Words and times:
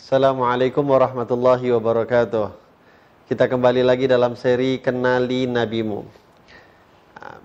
Assalamualaikum 0.00 0.80
warahmatullahi 0.88 1.76
wabarakatuh. 1.76 2.48
Kita 3.28 3.44
kembali 3.44 3.84
lagi 3.84 4.08
dalam 4.08 4.32
seri 4.32 4.80
Kenali 4.80 5.44
Nabimu. 5.44 6.00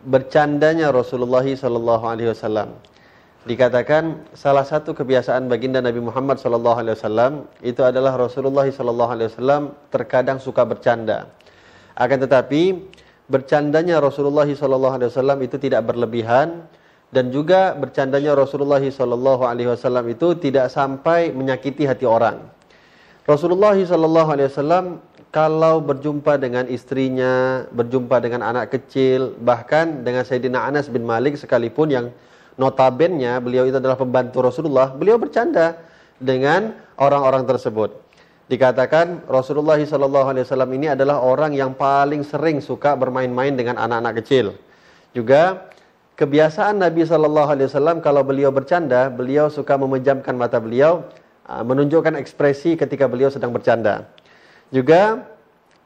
Bercandanya 0.07 0.87
Rasulullah 0.95 1.43
wasallam. 1.43 2.79
Dikatakan 3.43 4.31
salah 4.31 4.63
satu 4.63 4.95
kebiasaan 4.95 5.51
baginda 5.51 5.83
Nabi 5.83 5.99
Muhammad 5.99 6.39
wasallam 6.39 7.43
itu 7.59 7.83
adalah 7.83 8.15
Rasulullah 8.15 8.63
wasallam 8.71 9.75
terkadang 9.91 10.39
suka 10.39 10.63
bercanda. 10.63 11.27
Akan 11.99 12.23
tetapi 12.23 12.87
bercandanya 13.27 13.99
Rasulullah 13.99 14.47
wasallam 14.47 15.43
itu 15.43 15.59
tidak 15.59 15.83
berlebihan 15.91 16.63
dan 17.15 17.31
juga 17.31 17.71
bercandanya 17.79 18.35
Rasulullah 18.35 18.83
Wasallam 18.83 20.05
itu 20.11 20.35
tidak 20.35 20.67
sampai 20.67 21.31
menyakiti 21.31 21.87
hati 21.87 22.03
orang. 22.03 22.43
Rasulullah 23.23 23.71
Wasallam 23.71 24.99
kalau 25.31 25.79
berjumpa 25.79 26.35
dengan 26.35 26.67
istrinya, 26.67 27.63
berjumpa 27.71 28.19
dengan 28.19 28.43
anak 28.43 28.75
kecil, 28.75 29.31
bahkan 29.39 30.03
dengan 30.03 30.27
Sayyidina 30.27 30.67
Anas 30.67 30.91
bin 30.91 31.07
Malik 31.07 31.39
sekalipun 31.39 31.87
yang 31.87 32.05
notabennya 32.59 33.39
beliau 33.39 33.63
itu 33.63 33.79
adalah 33.79 33.95
pembantu 33.95 34.43
Rasulullah, 34.43 34.91
beliau 34.91 35.15
bercanda 35.15 35.79
dengan 36.19 36.75
orang-orang 36.99 37.47
tersebut. 37.47 37.95
Dikatakan 38.51 39.23
Rasulullah 39.31 39.79
Wasallam 39.79 40.71
ini 40.75 40.91
adalah 40.91 41.23
orang 41.23 41.55
yang 41.55 41.71
paling 41.79 42.27
sering 42.27 42.59
suka 42.59 42.91
bermain-main 42.99 43.55
dengan 43.55 43.79
anak-anak 43.79 44.19
kecil. 44.19 44.51
Juga 45.15 45.71
kebiasaan 46.15 46.79
Nabi 46.79 47.03
Shallallahu 47.03 47.49
Alaihi 47.51 47.67
Wasallam 47.67 47.99
kalau 47.99 48.23
beliau 48.23 48.49
bercanda, 48.49 49.11
beliau 49.11 49.51
suka 49.51 49.75
memejamkan 49.75 50.35
mata 50.35 50.57
beliau, 50.57 51.07
ah, 51.47 51.61
menunjukkan 51.61 52.15
ekspresi 52.19 52.79
ketika 52.79 53.05
beliau 53.05 53.27
sedang 53.27 53.51
bercanda. 53.51 54.07
Juga 54.71 55.27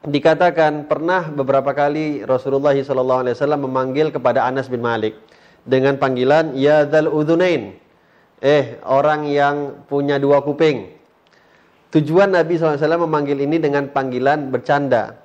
dikatakan 0.06 0.88
pernah 0.88 1.28
beberapa 1.28 1.76
kali 1.76 2.24
Rasulullah 2.24 2.72
Shallallahu 2.72 3.20
Alaihi 3.26 3.34
Wasallam 3.36 3.62
memanggil 3.68 4.14
kepada 4.14 4.46
Anas 4.48 4.70
bin 4.70 4.80
Malik 4.80 5.18
dengan 5.68 6.00
panggilan 6.00 6.56
Ya 6.56 6.88
Dal 6.88 7.10
Udunain, 7.10 7.76
eh 8.40 8.80
orang 8.86 9.28
yang 9.28 9.84
punya 9.84 10.16
dua 10.16 10.40
kuping. 10.40 10.96
Tujuan 11.90 12.30
Nabi 12.30 12.54
SAW 12.54 12.78
memanggil 13.02 13.34
ini 13.42 13.58
dengan 13.58 13.90
panggilan 13.90 14.54
bercanda. 14.54 15.18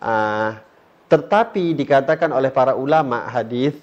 Uh, 0.00 0.56
tetapi 1.12 1.76
dikatakan 1.76 2.32
oleh 2.32 2.48
para 2.48 2.72
ulama 2.72 3.28
hadis 3.28 3.76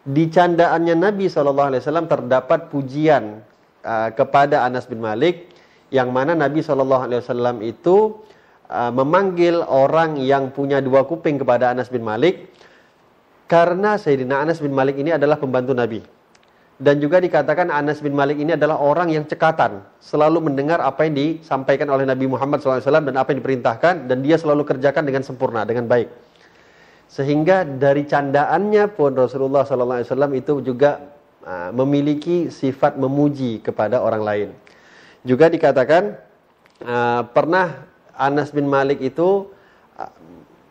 di 0.00 0.32
candaannya 0.32 0.96
Nabi 0.96 1.28
SAW 1.28 2.08
terdapat 2.08 2.72
pujian 2.72 3.44
uh, 3.84 4.08
kepada 4.16 4.64
Anas 4.64 4.88
bin 4.88 5.04
Malik 5.04 5.52
yang 5.92 6.08
mana 6.08 6.32
Nabi 6.32 6.64
SAW 6.64 7.60
itu 7.60 8.16
uh, 8.70 8.92
memanggil 8.94 9.60
orang 9.60 10.16
yang 10.16 10.48
punya 10.54 10.80
dua 10.80 11.04
kuping 11.04 11.36
kepada 11.36 11.74
Anas 11.74 11.92
bin 11.92 12.00
Malik 12.00 12.48
karena 13.44 14.00
Sayyidina 14.00 14.40
Anas 14.40 14.62
bin 14.62 14.72
Malik 14.72 14.96
ini 14.96 15.12
adalah 15.12 15.36
pembantu 15.36 15.74
Nabi. 15.74 16.00
Dan 16.80 16.96
juga 16.96 17.20
dikatakan 17.20 17.68
Anas 17.68 18.00
bin 18.00 18.16
Malik 18.16 18.40
ini 18.40 18.56
adalah 18.56 18.80
orang 18.80 19.12
yang 19.12 19.28
cekatan 19.28 19.84
selalu 20.00 20.48
mendengar 20.48 20.80
apa 20.80 21.04
yang 21.04 21.12
disampaikan 21.12 21.92
oleh 21.92 22.08
Nabi 22.08 22.24
Muhammad 22.24 22.64
SAW 22.64 22.80
dan 22.80 23.20
apa 23.20 23.36
yang 23.36 23.44
diperintahkan 23.44 24.08
dan 24.08 24.24
dia 24.24 24.40
selalu 24.40 24.64
kerjakan 24.64 25.04
dengan 25.04 25.20
sempurna 25.20 25.68
dengan 25.68 25.84
baik 25.84 26.08
sehingga 27.10 27.66
dari 27.66 28.06
candaannya 28.06 28.86
pun 28.94 29.18
Rasulullah 29.18 29.66
SAW 29.66 30.30
itu 30.30 30.62
juga 30.62 31.10
uh, 31.42 31.74
memiliki 31.74 32.54
sifat 32.54 32.94
memuji 32.94 33.58
kepada 33.58 33.98
orang 33.98 34.22
lain. 34.22 34.48
Juga 35.26 35.50
dikatakan 35.50 36.14
uh, 36.86 37.26
pernah 37.34 37.82
Anas 38.14 38.54
bin 38.54 38.70
Malik 38.70 39.02
itu 39.02 39.50
uh, 39.98 40.12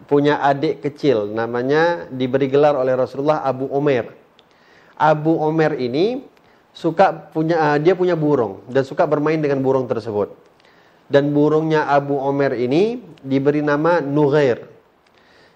punya 0.07 0.39
adik 0.39 0.79
kecil 0.79 1.27
namanya 1.27 2.07
diberi 2.07 2.47
gelar 2.47 2.79
oleh 2.79 2.95
Rasulullah 2.95 3.44
Abu 3.44 3.67
Omer. 3.75 4.07
Abu 4.95 5.35
Omer 5.44 5.75
ini 5.75 6.23
suka 6.72 7.11
punya 7.35 7.75
dia 7.83 7.99
punya 7.99 8.16
burung 8.16 8.63
dan 8.72 8.88
suka 8.88 9.03
bermain 9.03 9.44
dengan 9.44 9.59
burung 9.59 9.91
tersebut. 9.91 10.31
Dan 11.11 11.35
burungnya 11.35 11.89
Abu 11.89 12.16
Omer 12.16 12.55
ini 12.55 13.01
diberi 13.19 13.59
nama 13.59 13.99
Nughair. 13.99 14.69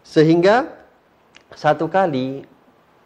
Sehingga 0.04 0.68
satu 1.56 1.88
kali 1.88 2.44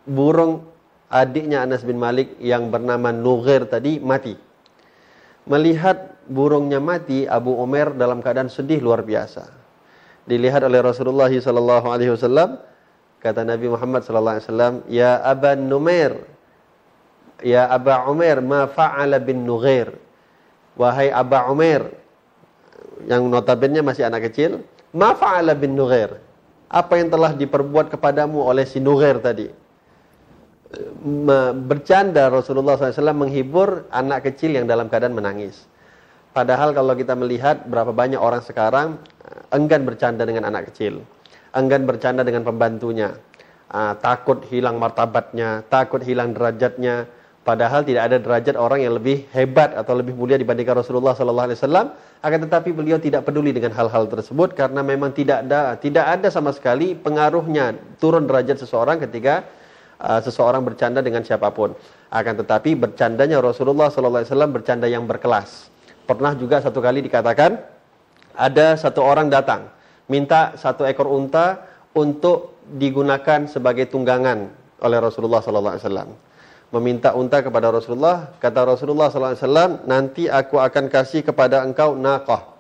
burung 0.04 0.66
adiknya 1.08 1.64
Anas 1.64 1.86
bin 1.86 2.02
Malik 2.02 2.36
yang 2.42 2.68
bernama 2.74 3.14
Nughair 3.14 3.70
tadi 3.70 4.02
mati. 4.02 4.36
Melihat 5.48 6.20
burungnya 6.28 6.84
mati, 6.84 7.24
Abu 7.24 7.56
Umar 7.56 7.96
dalam 7.96 8.20
keadaan 8.20 8.52
sedih 8.52 8.84
luar 8.84 9.04
biasa. 9.08 9.48
Dilihat 10.28 10.60
oleh 10.68 10.84
Rasulullah 10.84 11.32
sallallahu 11.32 11.88
alaihi 11.88 12.12
wasallam, 12.12 12.60
kata 13.24 13.48
Nabi 13.48 13.72
Muhammad 13.72 14.04
sallallahu 14.04 14.36
alaihi 14.36 14.48
wasallam, 14.52 14.76
"Ya 14.92 15.24
Aba 15.24 15.56
Numair, 15.56 16.20
ya 17.40 17.72
Aba 17.72 18.12
Umar, 18.12 18.44
ma 18.44 18.68
fa'ala 18.68 19.24
bin 19.24 19.48
Nughair?" 19.48 19.96
Wahai 20.76 21.16
Aba 21.16 21.48
Umar, 21.48 21.96
yang 23.08 23.24
notabene 23.32 23.80
masih 23.80 24.04
anak 24.04 24.28
kecil, 24.28 24.68
"Ma 24.92 25.16
fa'ala 25.16 25.56
bin 25.56 25.80
Nughair?" 25.80 26.27
Apa 26.68 27.00
yang 27.00 27.08
telah 27.08 27.32
diperbuat 27.32 27.92
kepadamu 27.92 28.44
oleh 28.44 28.68
si 28.68 28.84
Nughair 28.84 29.24
tadi. 29.24 29.48
Bercanda 31.64 32.28
Rasulullah 32.28 32.76
SAW 32.76 33.16
menghibur 33.16 33.88
anak 33.88 34.28
kecil 34.28 34.52
yang 34.60 34.68
dalam 34.68 34.92
keadaan 34.92 35.16
menangis. 35.16 35.64
Padahal 36.36 36.76
kalau 36.76 36.92
kita 36.94 37.16
melihat 37.16 37.66
berapa 37.66 37.96
banyak 37.96 38.20
orang 38.20 38.44
sekarang 38.44 39.00
enggan 39.56 39.88
bercanda 39.88 40.28
dengan 40.28 40.46
anak 40.52 40.70
kecil. 40.70 41.02
Enggan 41.56 41.88
bercanda 41.88 42.22
dengan 42.28 42.44
pembantunya. 42.44 43.16
Uh, 43.68 43.92
takut 44.00 44.48
hilang 44.48 44.80
martabatnya, 44.80 45.60
takut 45.68 46.00
hilang 46.00 46.32
derajatnya, 46.32 47.04
Padahal 47.48 47.88
tidak 47.88 48.12
ada 48.12 48.20
derajat 48.20 48.60
orang 48.60 48.84
yang 48.84 49.00
lebih 49.00 49.24
hebat 49.32 49.72
atau 49.72 49.96
lebih 49.96 50.12
mulia 50.12 50.36
dibandingkan 50.36 50.84
Rasulullah 50.84 51.16
sallallahu 51.16 51.48
alaihi 51.48 51.56
wasallam, 51.56 51.96
akan 52.20 52.40
tetapi 52.44 52.76
beliau 52.76 53.00
tidak 53.00 53.24
peduli 53.24 53.56
dengan 53.56 53.72
hal-hal 53.72 54.04
tersebut 54.04 54.52
karena 54.52 54.84
memang 54.84 55.16
tidak 55.16 55.48
ada 55.48 55.80
tidak 55.80 56.04
ada 56.12 56.28
sama 56.28 56.52
sekali 56.52 56.92
pengaruhnya 56.92 57.80
turun 58.04 58.28
derajat 58.28 58.60
seseorang 58.60 59.00
ketika 59.00 59.48
uh, 60.04 60.20
seseorang 60.20 60.60
bercanda 60.60 61.00
dengan 61.00 61.24
siapa 61.24 61.48
pun. 61.56 61.72
Akan 62.12 62.36
tetapi 62.36 62.76
bercandanya 62.76 63.40
Rasulullah 63.40 63.88
sallallahu 63.88 64.28
alaihi 64.28 64.32
wasallam 64.36 64.52
bercanda 64.52 64.92
yang 64.92 65.08
berkelas. 65.08 65.72
Pernah 66.04 66.36
juga 66.36 66.60
satu 66.60 66.84
kali 66.84 67.00
dikatakan 67.00 67.64
ada 68.36 68.76
satu 68.76 69.00
orang 69.00 69.32
datang 69.32 69.72
minta 70.12 70.60
satu 70.60 70.84
ekor 70.84 71.08
unta 71.08 71.64
untuk 71.96 72.60
digunakan 72.76 73.48
sebagai 73.48 73.88
tunggangan 73.88 74.52
oleh 74.84 75.00
Rasulullah 75.00 75.40
sallallahu 75.40 75.80
alaihi 75.80 75.88
wasallam 75.88 76.27
meminta 76.72 77.16
unta 77.16 77.40
kepada 77.40 77.72
Rasulullah. 77.72 78.36
Kata 78.40 78.68
Rasulullah 78.68 79.08
SAW, 79.08 79.88
nanti 79.88 80.28
aku 80.28 80.60
akan 80.60 80.92
kasih 80.92 81.24
kepada 81.24 81.64
engkau 81.64 81.96
naqah. 81.96 82.56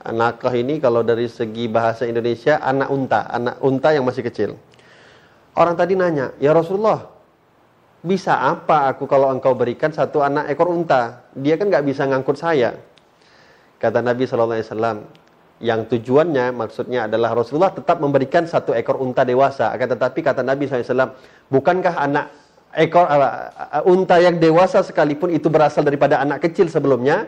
Naqah 0.00 0.52
ini 0.56 0.80
kalau 0.80 1.04
dari 1.04 1.28
segi 1.28 1.68
bahasa 1.68 2.08
Indonesia, 2.08 2.56
anak 2.60 2.88
unta. 2.88 3.28
Anak 3.28 3.60
unta 3.60 3.92
yang 3.92 4.08
masih 4.08 4.24
kecil. 4.24 4.56
Orang 5.52 5.76
tadi 5.76 5.92
nanya, 5.92 6.32
ya 6.40 6.56
Rasulullah, 6.56 7.04
bisa 8.00 8.32
apa 8.32 8.88
aku 8.88 9.04
kalau 9.04 9.28
engkau 9.28 9.52
berikan 9.52 9.92
satu 9.92 10.24
anak 10.24 10.48
ekor 10.48 10.72
unta? 10.72 11.28
Dia 11.36 11.60
kan 11.60 11.68
nggak 11.68 11.84
bisa 11.84 12.08
ngangkut 12.08 12.40
saya. 12.40 12.80
Kata 13.76 14.00
Nabi 14.00 14.24
SAW, 14.24 15.04
yang 15.60 15.84
tujuannya 15.84 16.56
maksudnya 16.56 17.04
adalah 17.04 17.36
Rasulullah 17.36 17.76
tetap 17.76 18.00
memberikan 18.00 18.48
satu 18.48 18.72
ekor 18.72 18.96
unta 18.96 19.28
dewasa. 19.28 19.68
Akan 19.68 19.92
tetapi 19.92 20.24
kata 20.24 20.40
Nabi 20.40 20.64
SAW, 20.64 21.12
bukankah 21.52 22.00
anak 22.00 22.39
ekor 22.76 23.06
uh, 23.06 23.82
unta 23.86 24.22
yang 24.22 24.38
dewasa 24.38 24.82
sekalipun 24.86 25.34
itu 25.34 25.50
berasal 25.50 25.82
daripada 25.82 26.22
anak 26.22 26.46
kecil 26.46 26.70
sebelumnya 26.70 27.26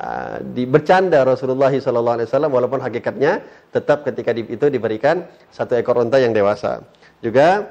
uh, 0.00 0.40
di 0.40 0.64
bercanda 0.64 1.20
Rasulullah 1.28 1.68
SAW 1.72 2.48
walaupun 2.48 2.80
hakikatnya 2.80 3.44
tetap 3.68 4.08
ketika 4.08 4.32
di, 4.32 4.48
itu 4.48 4.66
diberikan 4.72 5.28
satu 5.52 5.76
ekor 5.76 6.00
unta 6.00 6.16
yang 6.16 6.32
dewasa. 6.32 6.80
Juga 7.20 7.68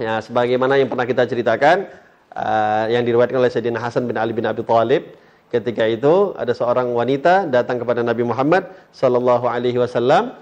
ya 0.00 0.24
sebagaimana 0.24 0.80
yang 0.80 0.88
pernah 0.88 1.04
kita 1.04 1.28
ceritakan 1.28 1.92
uh, 2.32 2.86
yang 2.88 3.04
diriwayatkan 3.04 3.36
oleh 3.36 3.52
Sayyidina 3.52 3.80
Hasan 3.80 4.08
bin 4.08 4.16
Ali 4.16 4.32
bin 4.32 4.48
Abi 4.48 4.64
Thalib 4.64 5.20
ketika 5.52 5.84
itu 5.84 6.32
ada 6.40 6.50
seorang 6.56 6.90
wanita 6.90 7.46
datang 7.46 7.78
kepada 7.78 8.00
Nabi 8.02 8.26
Muhammad 8.26 8.66
sallallahu 8.90 9.46
alaihi 9.46 9.78
wasallam 9.78 10.34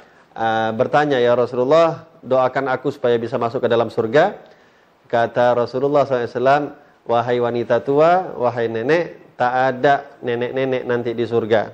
bertanya 0.73 1.21
ya 1.21 1.37
Rasulullah 1.37 2.09
doakan 2.25 2.73
aku 2.73 2.89
supaya 2.89 3.21
bisa 3.21 3.37
masuk 3.37 3.61
ke 3.61 3.69
dalam 3.69 3.93
surga 3.93 4.41
Kata 5.12 5.53
Rasulullah 5.53 6.09
SAW, 6.09 6.73
wahai 7.05 7.37
wanita 7.37 7.85
tua, 7.85 8.32
wahai 8.32 8.73
nenek, 8.73 9.37
tak 9.37 9.53
ada 9.53 10.09
nenek-nenek 10.25 10.88
nanti 10.88 11.12
di 11.12 11.29
surga. 11.29 11.69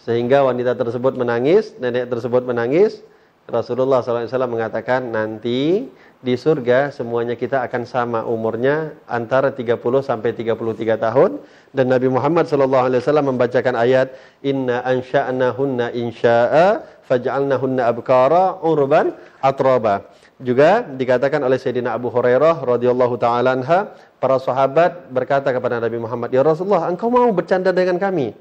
Sehingga 0.00 0.40
wanita 0.48 0.72
tersebut 0.72 1.12
menangis, 1.12 1.76
nenek 1.76 2.08
tersebut 2.08 2.48
menangis. 2.48 3.04
Rasulullah 3.44 4.00
SAW 4.00 4.28
mengatakan 4.48 5.08
nanti 5.08 5.88
di 6.20 6.34
surga 6.36 6.92
semuanya 6.92 7.32
kita 7.32 7.64
akan 7.64 7.88
sama 7.88 8.20
umurnya 8.28 8.92
antara 9.08 9.48
30 9.48 9.80
sampai 10.04 10.36
33 10.36 11.00
tahun 11.00 11.40
dan 11.72 11.86
Nabi 11.88 12.12
Muhammad 12.12 12.44
SAW 12.44 13.24
membacakan 13.24 13.72
ayat 13.72 14.12
inna 14.44 14.84
ansha'nahunna 14.84 15.96
insya'a 15.96 16.84
faj'alnahunna 17.08 17.88
abkara 17.88 18.60
urban 18.60 19.16
atraba. 19.40 20.04
Juga 20.38 20.86
dikatakan 20.86 21.42
oleh 21.42 21.58
Sayyidina 21.58 21.98
Abu 21.98 22.14
Hurairah 22.14 22.62
radhiyallahu 22.62 23.18
taala 23.18 23.58
anha, 23.58 23.90
para 24.22 24.38
sahabat 24.38 25.10
berkata 25.10 25.50
kepada 25.50 25.82
Nabi 25.82 25.98
Muhammad, 25.98 26.30
"Ya 26.30 26.46
Rasulullah, 26.46 26.86
engkau 26.86 27.10
mau 27.10 27.26
bercanda 27.34 27.74
dengan 27.74 27.98
kami?" 27.98 28.38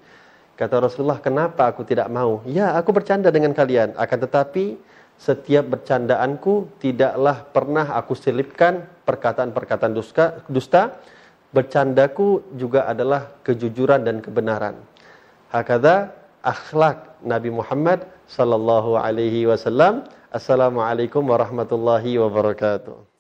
Kata 0.53 0.77
Rasulullah, 0.77 1.17
"Kenapa 1.17 1.65
aku 1.65 1.81
tidak 1.81 2.05
mau?" 2.13 2.45
"Ya, 2.45 2.77
aku 2.77 2.93
bercanda 2.93 3.33
dengan 3.33 3.49
kalian, 3.57 3.97
akan 3.97 4.17
tetapi 4.29 4.77
setiap 5.17 5.65
bercandaanku 5.73 6.77
tidaklah 6.77 7.41
pernah 7.49 7.97
aku 7.97 8.13
selipkan 8.13 8.85
perkataan-perkataan 9.01 9.93
dusta, 9.97 10.45
dusta. 10.45 11.01
Bercandaku 11.49 12.53
juga 12.53 12.85
adalah 12.85 13.41
kejujuran 13.41 14.05
dan 14.05 14.21
kebenaran. 14.21 14.77
Hakada 15.49 16.13
akhlak 16.43 17.17
Nabi 17.25 17.49
Muhammad 17.49 18.05
sallallahu 18.29 18.99
alaihi 18.99 19.47
wasallam. 19.49 20.05
Assalamualaikum 20.29 21.23
warahmatullahi 21.25 22.19
wabarakatuh. 22.21 23.16